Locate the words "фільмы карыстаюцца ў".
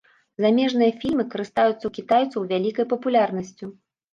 1.03-1.91